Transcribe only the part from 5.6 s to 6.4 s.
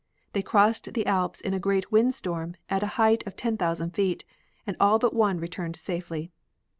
safely.